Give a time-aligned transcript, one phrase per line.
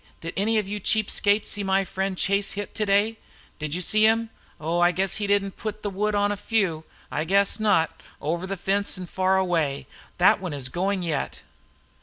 [0.21, 3.17] Did any of you cheap skates see my friend Chase hit today?
[3.59, 4.31] Did you see him?
[4.59, 4.79] Oh!
[4.79, 6.85] I guess he didn't put the wood on a few!
[7.11, 8.01] I guess not!
[8.19, 9.85] Over the fence and far away!
[10.17, 11.43] That one is going yet!"